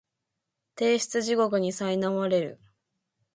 [0.75, 2.59] 提出地獄にさいなまれる